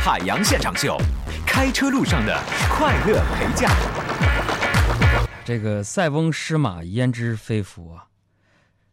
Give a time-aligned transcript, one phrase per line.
[0.00, 0.96] 海洋现场秀，
[1.44, 3.70] 开车路上的快乐陪驾。
[5.44, 8.06] 这个塞翁失马焉知非福啊，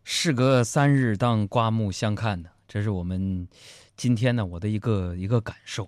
[0.04, 3.48] 事隔三日当刮目相看的，这是我们
[3.96, 5.88] 今天呢我的一个一个感受。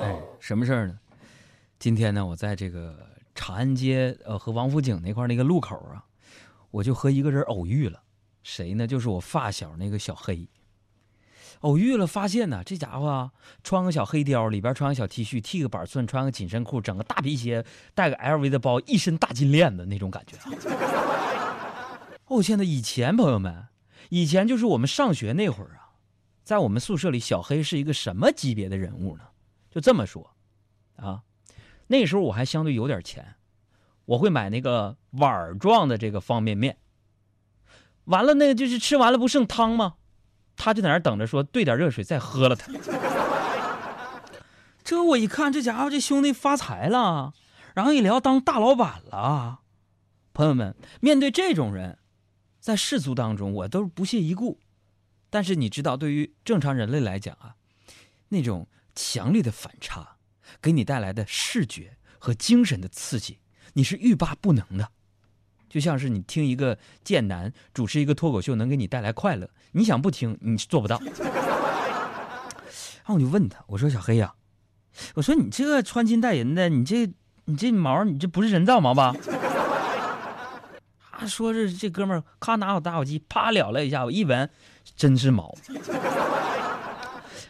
[0.00, 0.98] 哎，什么事儿呢？
[1.78, 6.02] 今天呢，我在这个长安街呃和王府井那块那个路口啊，
[6.70, 8.00] 我就和一个人偶遇了。
[8.42, 8.86] 谁呢？
[8.86, 10.48] 就是我发小那个小黑。
[11.60, 13.30] 偶遇了，发现呢，这家伙，
[13.62, 20.36] 穿个小黑貂，里边穿个小 T 恤，剃个板寸，穿个紧身裤，整个大皮鞋，带个 LV 的包，一身大金链子那种感觉。
[22.26, 23.68] 哦，现在以前朋友们，
[24.08, 25.92] 以前就是我们上学那会儿啊，
[26.42, 29.24] 在我们宿舍里，小黑是一个什么级别的人物呢？
[29.70, 30.34] 就这么说，
[30.96, 31.22] 啊，
[31.86, 33.36] 那时候我还相对有点钱，
[34.04, 36.76] 我会买那个碗状的这个方便面。
[38.04, 39.94] 完了，那个就是吃完了不剩汤吗？
[40.56, 42.72] 他就在那儿等着，说兑点热水再喝了它。
[44.84, 47.34] 这我一看，这家伙这兄弟发财了，
[47.74, 49.60] 然后一聊当大老板了。
[50.34, 51.98] 朋友们，面对这种人，
[52.60, 54.60] 在世俗当中我都不屑一顾。
[55.30, 57.56] 但是你知道，对于正常人类来讲啊，
[58.28, 60.16] 那种强烈的反差，
[60.60, 63.38] 给你带来的视觉和精神的刺激，
[63.74, 64.90] 你是欲罢不能的。
[65.72, 71.00] 就像是你听一个贱男主持一个脱口秀，能给你带来快乐，你想不听，你做不到。
[73.00, 74.34] 然后我就问他，我说：“小黑呀，
[75.14, 77.10] 我说你这个穿金戴银的，你这
[77.46, 79.16] 你这毛，你这不是人造毛吧？”
[81.18, 84.50] 他说：“是这哥们儿，咔拿我打火机，啪燎了一下，我一闻，
[84.94, 85.56] 真是毛。”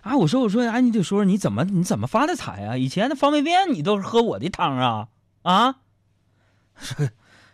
[0.02, 2.76] 啊，我说我说，哎，你得说说你怎么你怎么发的财啊？
[2.76, 5.08] 以前的方便面你都是喝我的汤啊
[5.42, 5.76] 啊？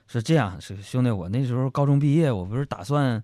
[0.09, 0.20] 说。
[0.20, 3.23] 这样，是兄弟，我那时候高中毕业，我不是打算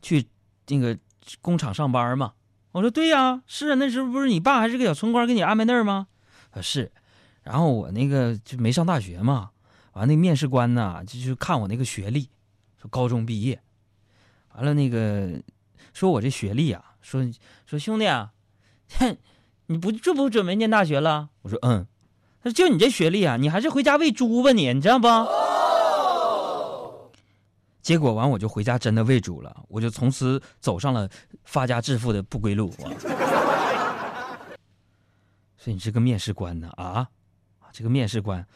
[0.00, 0.26] 去
[0.66, 0.98] 那个
[1.40, 2.32] 工厂上班吗？
[2.72, 6.08] 我说对呀，是啊，那时候不是你爸还是个小村官给你安排那儿吗？
[6.52, 6.90] 啊是，
[7.42, 9.50] 然后我那个就没上大学嘛，
[9.92, 12.30] 完那面试官呢就就看我那个学历，
[12.80, 13.60] 说高中毕业，
[14.54, 15.38] 完了那个
[15.92, 17.22] 说我这学历啊，说
[17.66, 18.32] 说兄弟啊，
[18.98, 19.16] 哼，
[19.66, 21.28] 你不这不准备念大学了？
[21.42, 21.86] 我说嗯，
[22.42, 25.06] 他说就你这学历啊，你还是回家喂猪吧你，你知道不？
[27.82, 31.08] 结果完我就回家真的喂猪了，我就从此走上了
[31.44, 32.72] 发家致富的不归路。
[35.58, 37.08] 所以你这个面试官呢啊，
[37.72, 38.46] 这个面试官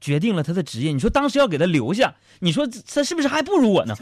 [0.00, 0.92] 决定了他的职业。
[0.92, 3.94] 你说当时要给他留下，你说他是不是还不如我呢？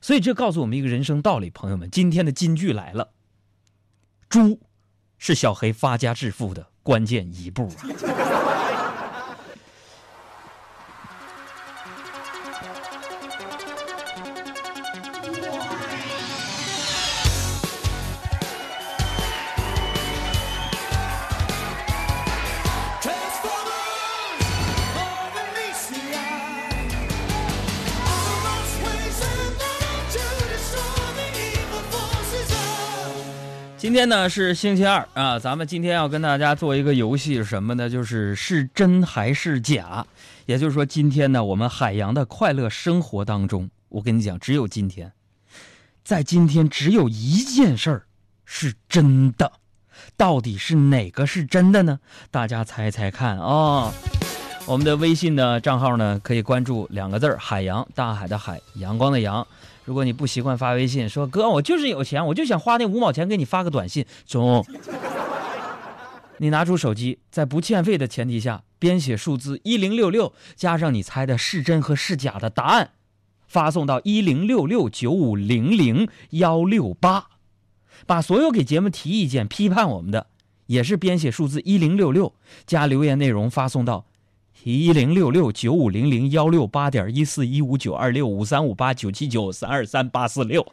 [0.00, 3.12] 所以这告诉我们一个人生道理，朋友们，今天的金句来了：
[4.28, 4.60] 猪
[5.18, 7.86] 是小黑发家致富的关键一步啊
[33.80, 37.88] 今天呢是星期二啊，咱们今天要跟大家做一个游戏是什么呢？
[37.88, 40.06] 就是是真还是假？
[40.44, 45.10] 也就是说，今天呢，我们海洋的快乐生活当中，我跟你讲，只有今天，
[46.04, 48.02] 在今天只有一件事儿
[48.44, 49.50] 是真的，
[50.14, 51.98] 到底是哪个是真的呢？
[52.30, 53.90] 大家猜猜看啊！
[54.66, 59.44] 我们的微信的账号呢，可以关注两个字儿“海洋”，大海的海，阳光的阳。
[59.90, 64.06] 如果你不习惯发微信，说哥，我就是有钱，我就想花那五毛钱给你发个短信。
[64.24, 64.64] 中，
[66.38, 72.90] 你拿出手机，在不欠费的前提下，编写数字一零六六，加上你猜的是真和是假的答案，
[73.48, 77.26] 发送到一零六六九五零零幺六八。
[78.06, 80.28] 把所有给节目提意见、批判我们的，
[80.66, 82.32] 也是编写数字一零六六，
[82.64, 84.06] 加留言内容发送到。
[84.62, 90.66] 一零六六九五零零幺六八点一四一五九二六五三五八九七九三二三八四六。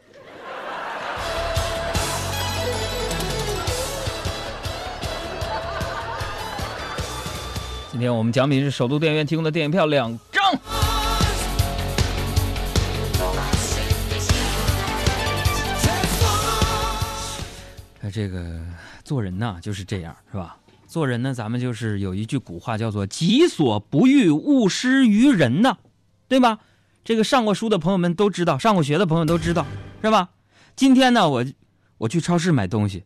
[7.90, 10.44] 今天我们奖品是首都电影院提供的电影票两张。
[18.02, 18.60] 哎，这个
[19.02, 20.58] 做人呐就是这样，是吧？
[20.88, 25.76] 做人呢，咱们就是有一句古话叫做“己所不欲，勿施于人”呐，
[26.28, 26.60] 对吧？
[27.04, 29.66] 这个上过书的朋友们都知道，上过学的朋友都知道，
[30.02, 30.30] 是吧？
[30.74, 31.44] 今天呢，我
[31.98, 33.04] 我去超市买东西，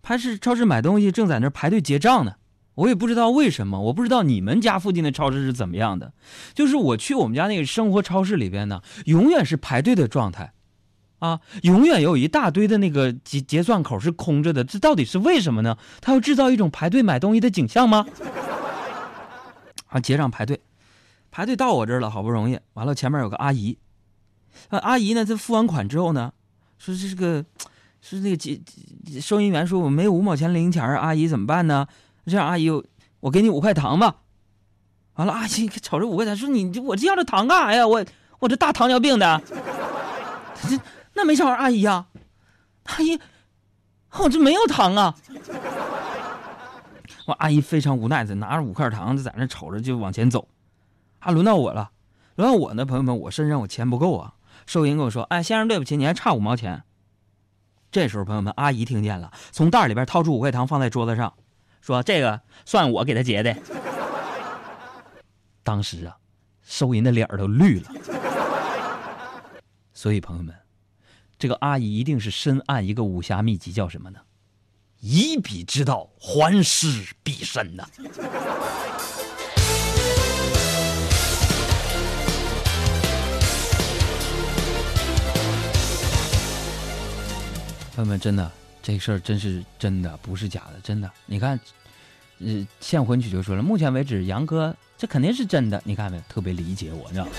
[0.00, 2.34] 排是超市买东西正在那排队结账呢。
[2.76, 6.12] 我也不知道为什么，我不知道你们家附近的超市是怎么样的。
[6.54, 10.54] 就是我去我们家那个生活超市里边呢，永远是排队的状态。
[11.20, 15.76] 啊，永远有一大堆的那个结结算口是空着的，这到底是为什么呢？
[16.00, 18.06] 他要制造一种排队买东西的景象吗？
[19.88, 20.60] 啊，结账排队，
[21.30, 23.76] 排队到我这儿了，好不容易，完了前面有个阿姨，
[24.68, 26.32] 啊，阿姨呢，她付完款之后呢，
[26.78, 27.44] 说这是个
[28.00, 28.58] 是那个结
[29.20, 31.86] 收银员说我没有五毛钱零钱阿姨怎么办呢？
[32.24, 32.70] 这样，阿姨，
[33.20, 34.16] 我给你五块糖吧。
[35.14, 37.86] 完了，阿姨瞅着五块钱说你我这要这糖干啥呀？
[37.86, 38.02] 我
[38.38, 39.42] 我这大糖尿病的，
[40.68, 40.78] 这
[41.20, 42.06] 那没招，阿姨呀，
[42.84, 43.20] 阿姨，
[44.12, 45.14] 我这没有糖啊。
[47.26, 50.48] 我阿姨非常无奈的拿着五块糖就在那瞅着就往前走，
[51.18, 51.90] 啊，轮到我了，
[52.36, 54.32] 轮到我呢，朋友们，我身上我钱不够啊。
[54.66, 56.84] 收银跟我说：“哎，先生，对不起，你还差五毛钱。”
[57.92, 61.34] 这时候，朋友们，阿姨听见了，从袋里边掏出五块糖放在桌子上，
[61.82, 63.54] 说：“这个算我给他结的。”
[65.62, 66.16] 当时啊，
[66.62, 67.92] 收银的脸都绿了。
[69.92, 70.54] 所以，朋友们，
[71.40, 74.20] 这个阿姨一定是深谙一个武侠秘籍，叫什么呢？
[75.00, 77.88] 以彼之道还施彼身呐！
[87.96, 88.52] 朋友们，真的，
[88.82, 91.10] 这事儿真是真的，不是假的，真的。
[91.24, 91.58] 你看，
[92.40, 95.80] 呃，献婚曲就说了，目前为止，杨哥这肯定是真的。
[95.86, 96.22] 你看没有？
[96.28, 97.30] 特别理解我，你知道吗？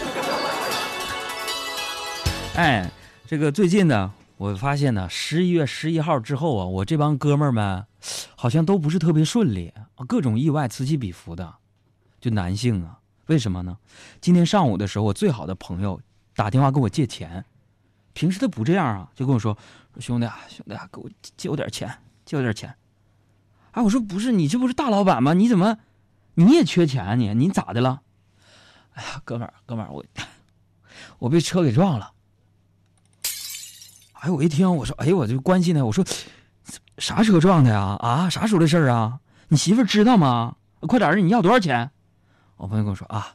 [2.54, 2.91] 哎，
[3.32, 4.12] 这个最近呢。
[4.36, 7.86] 我发现呢，十一月十一号之后啊，我这帮哥们儿们
[8.36, 9.74] 好像都不是特别顺利，
[10.06, 11.56] 各种意外此起彼伏的。
[12.20, 13.78] 就男性啊，为什么呢？
[14.20, 16.02] 今天上午的时候，我最好的朋友
[16.36, 17.46] 打电话跟我借钱，
[18.12, 19.58] 平时他不这样啊，就跟我说
[20.02, 21.90] ：“兄弟啊，兄弟啊，给我借我点钱，
[22.26, 22.76] 借我点钱。”
[23.72, 25.34] 哎，我说不是，你这不是大老板吗？
[25.34, 25.78] 你怎么
[26.34, 27.34] 你也缺钱你？
[27.34, 28.02] 你咋的了？
[28.92, 30.04] 哎呀，哥们儿，哥们儿，我
[31.20, 32.12] 我被车给撞了。
[34.22, 36.06] 哎，我一听，我说，哎，我就关心他，我说，
[37.00, 37.98] 啥车撞的呀？
[38.00, 39.20] 啊，啥时候的事儿啊？
[39.48, 40.56] 你媳妇知道吗？
[40.82, 41.90] 快点儿，你要多少钱？
[42.58, 43.34] 我朋友跟我说啊，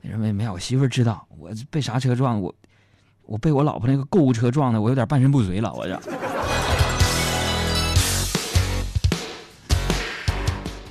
[0.00, 2.40] 那什么没有，我媳妇知道，我被啥车撞？
[2.40, 2.54] 我
[3.22, 6.00] 我被我老婆那个购物车撞的，我有点半身不遂了，我这。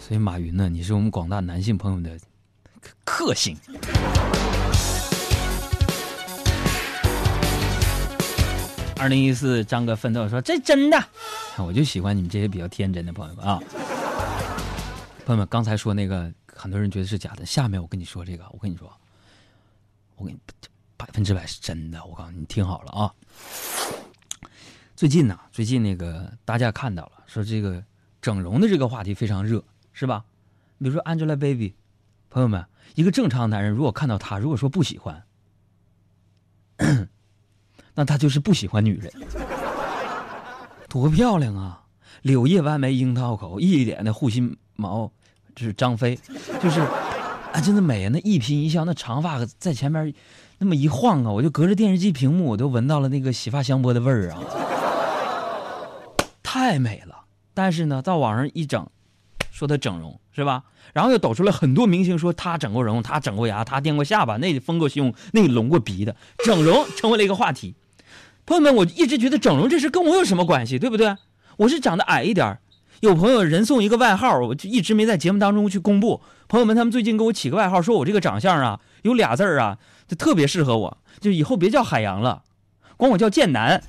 [0.02, 2.20] 所以马云呢，你是我们广大男性朋友的
[3.06, 3.56] 克星。
[9.02, 11.04] 二零一四，张哥奋斗说：“这真的，
[11.58, 13.60] 我就喜欢你们这些比较天真的朋友们啊！
[15.26, 17.44] 朋友们，刚才说那个，很多人觉得是假的。
[17.44, 18.88] 下面我跟你说这个，我跟你说，
[20.18, 20.38] 我跟你
[20.98, 22.06] 百分之百是真的。
[22.06, 23.12] 我告诉你，你听好了啊！
[24.96, 27.84] 最近呢，最近那个大家看到了，说这个
[28.22, 29.64] 整容的这个话题非常热，
[29.94, 30.24] 是吧？
[30.78, 31.74] 比如说 Angelababy，
[32.30, 32.64] 朋友们，
[32.94, 35.24] 一个正常男人如果看到她，如果说不喜欢。”
[37.94, 39.12] 那他就是不喜欢女人，
[40.88, 41.82] 多漂亮啊！
[42.22, 45.12] 柳叶弯眉樱桃口，一脸的护心毛，
[45.56, 46.18] 就是张飞，
[46.62, 46.80] 就是
[47.52, 48.10] 啊，真的美啊！
[48.14, 50.14] 那一颦一笑，那长发在前面
[50.60, 54.40] 那么一晃啊，我就隔着电视机屏幕，我都闻到了那个洗发香波的味儿啊，
[56.44, 57.26] 太美了。
[57.54, 58.88] 但是呢，到网上一整，
[59.52, 60.64] 说她整容是吧？
[60.94, 66.16] 然后又抖出来很多明星说她整过容，她整过牙，她垫过下巴，那丰过胸，那隆过鼻的，
[66.46, 67.76] 整容成为了一个话题。
[68.46, 71.16] 朋友们，我一直觉得整容这事跟我有什么关系，对不对？
[71.58, 72.60] 我是长得矮一点
[73.02, 76.22] 有朋友人送一个外号，我就一直没在节目当中去公布。
[76.48, 79.78] 朋友们，他们最近给我起个外号，说我这个长相啊，有俩字啊，
[80.08, 82.44] 就特别适合我，就以后别叫海洋了，
[82.98, 83.82] 管我叫剑南。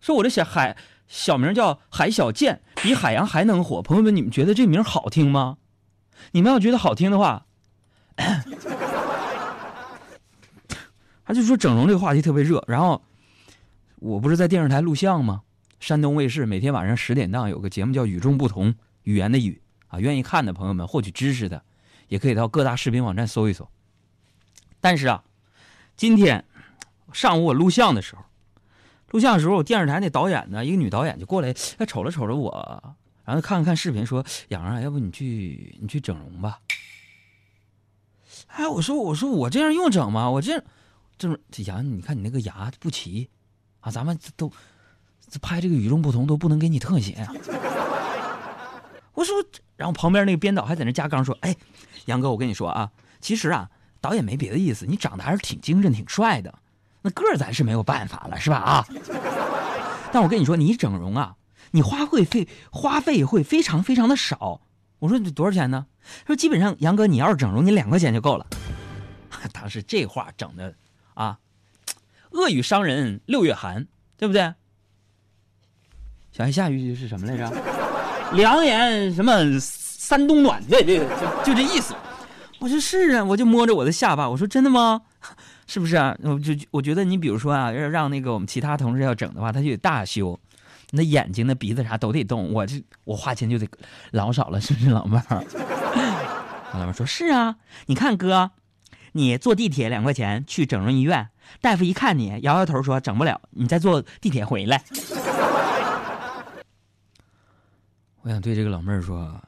[0.00, 3.80] 说我这小海小名叫海小剑，比海洋还能火。
[3.82, 5.58] 朋友们，你们觉得这名好听吗？
[6.32, 7.46] 你们要觉得好听的话。
[11.32, 13.02] 他就说整容这个话题特别热，然后
[14.00, 15.40] 我不是在电视台录像吗？
[15.80, 18.68] 山东卫视每天晚上十点档有个节目叫《与众不同》，
[19.04, 21.64] 语言的语啊，愿意看的朋友们获取知识的，
[22.08, 23.66] 也可以到各大视频网站搜一搜。
[24.78, 25.24] 但是啊，
[25.96, 26.44] 今天
[27.14, 28.22] 上午我录像的时候，
[29.10, 36.58] 录像的时候，我电视台那导演呢，一个女导演就过来，她瞅了瞅着我，然后看了看视频，说：“杨啊，要不你去你去整容吧？”
[38.48, 40.28] 哎，我说我说我这样用整吗？
[40.28, 40.62] 我这。
[41.50, 43.28] 这杨，你看你那个牙不齐，
[43.80, 44.50] 啊，咱们都
[45.28, 47.26] 这拍这个与众不同都不能给你特写。
[49.14, 49.36] 我说，
[49.76, 51.54] 然后旁边那个编导还在那加杠说：“哎，
[52.06, 56.58] 杨哥，我跟你说啊，其实啊，导演没别的意思，你长得还是挺精神、挺帅的，
[57.02, 58.56] 那个儿咱是没有办法了，是吧？
[58.56, 58.86] 啊，
[60.12, 61.36] 但我跟你说，你整容啊，
[61.72, 64.62] 你花会费花费会非常非常的少。
[64.98, 65.86] 我说你多少钱呢？
[66.20, 68.46] 他说基本上杨哥，你要是整容，你两块钱就够了。
[69.52, 70.74] 当时这话整的。
[71.14, 71.38] 啊，
[72.30, 74.54] 恶语伤人六月寒，对不对？
[76.32, 77.52] 小夏下一句是什么来着？
[78.32, 80.62] 良言什么三冬暖？
[80.64, 81.94] 对对，就就这意思。
[82.58, 85.02] 我说是啊，我就摸着我的下巴，我说真的吗？
[85.66, 86.16] 是不是啊？
[86.22, 90.38] 我就我觉得你比如说啊，要让那个我们其他同事要整的话，他就得大修，
[90.92, 92.52] 那眼睛、那鼻子啥都得动。
[92.52, 93.68] 我这我花钱就得
[94.12, 95.44] 老少了，是不是老妹儿？
[96.72, 98.50] 老妹儿说是啊，你看哥，
[99.12, 101.28] 你坐地铁两块钱去整容医院，
[101.60, 104.82] 大夫一看你摇摇头说整不了，你再坐地铁回来。
[108.22, 109.40] 我想对这个老妹儿说。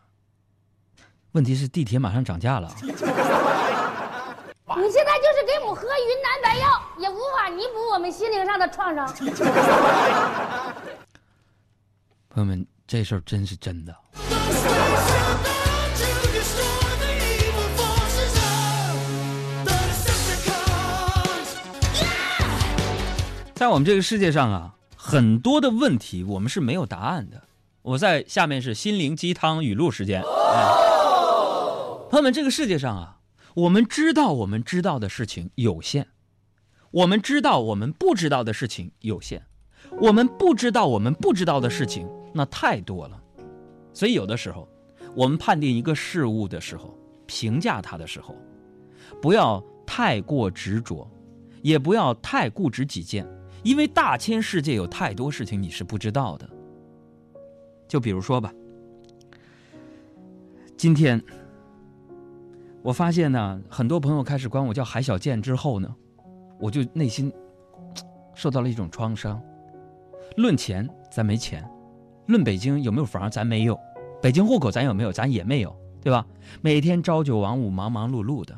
[1.32, 2.72] 问题是地铁马上涨价了。
[2.80, 3.02] 你现在
[5.18, 9.04] 就是给我喝云南白药，也无法弥补我们心灵上的创伤。
[12.30, 13.92] 朋友们，这事儿真是真的。
[23.54, 27.44] 在我们这个世界上啊，很多的问题我们是没有答案的。
[27.82, 30.22] 我在下面是心灵鸡汤语录时间。
[32.10, 33.20] 朋友们，这个世界上啊，
[33.54, 36.08] 我们知道我们知道的事情有限，
[36.90, 39.44] 我们知道我们不知道的事情有限，
[40.00, 43.22] 我们不知道我们不知道的事情那太多了。
[43.92, 44.68] 所以有的时候，
[45.14, 48.34] 我们判定一个事物的时候，评价它的时候，
[49.22, 51.08] 不要太过执着，
[51.62, 53.24] 也不要太固执己见，
[53.64, 56.48] 因为大千世界有太多事情你是不知道的。
[57.88, 58.52] 就比如说吧，
[60.76, 61.20] 今天。
[62.82, 65.88] 我发现呢，很多朋友开始管我叫海小健之后呢，
[66.60, 67.32] 我就内心
[68.34, 69.40] 受到了一种创伤。
[70.36, 71.62] 论钱，咱没钱；
[72.26, 73.74] 论北京有没有房，咱没有；
[74.20, 76.26] 北京户口咱有没有，咱也没有，对吧？
[76.60, 78.54] 每天朝九晚五，忙忙碌碌的，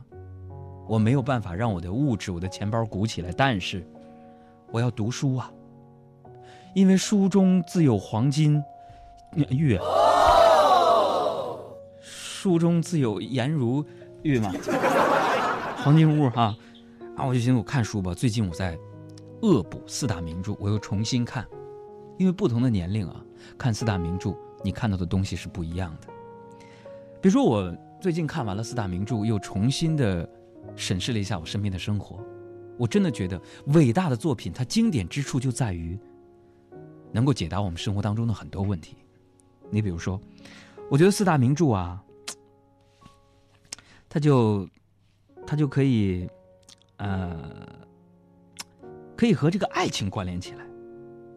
[0.89, 3.31] 我没有办法让我的物质、我的钱包鼓起来。
[3.31, 3.87] 但是，
[4.77, 5.51] 我要读书啊，
[6.75, 8.63] 因为书中自有黄金
[9.49, 9.79] 玉，
[12.03, 13.83] 书中自有颜如。
[14.23, 14.53] 玉嘛，
[15.79, 16.55] 黄金屋哈，
[17.17, 18.13] 啊，我就寻思我看书吧。
[18.13, 18.77] 最近我在
[19.41, 21.47] 恶补四大名著，我又重新看，
[22.19, 23.25] 因为不同的年龄啊，
[23.57, 26.09] 看四大名著，你看到的东西是不一样的。
[27.23, 30.29] 比如说我最近看完了四大名著，又重新的
[30.75, 32.19] 审视了一下我身边的生活，
[32.79, 35.99] 我真的觉得伟大的作品，它经典之处就在于
[37.13, 38.97] 能够解答我们生活当中的很多问题。
[39.71, 40.21] 你比如说，
[40.91, 42.03] 我觉得四大名著啊。
[44.09, 44.67] 他就，
[45.47, 46.27] 他就可以，
[46.97, 47.67] 呃，
[49.15, 50.65] 可以和这个爱情关联起来。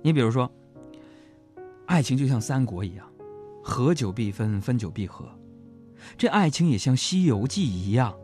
[0.01, 0.50] 你比如说，
[1.88, 3.05] 爱情就像三国一样，
[3.62, 5.27] 合久必分，分久必合。
[6.17, 8.17] 这爱情也像《西游记》一样，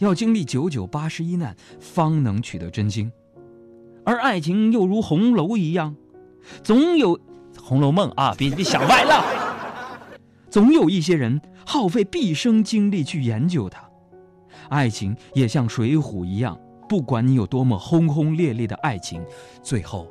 [0.00, 3.10] 要经历九九八十一难，方能取得真经。
[4.04, 5.94] 而爱情又如红楼一样，
[6.64, 7.16] 总有
[7.62, 9.24] 《红楼梦》啊，别别想歪了，
[10.50, 11.40] 总有一些人。
[11.66, 13.88] 耗费毕生精力去研究它，
[14.70, 19.24] 爱情也像水浒一样，不管你有多么轰轰烈烈的爱情，
[19.62, 20.08] 最后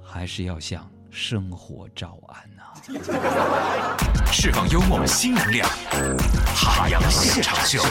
[0.00, 2.62] 还是要向生活招安呐。
[4.30, 5.68] 释放幽默新能量，
[6.54, 7.82] 海洋现场秀。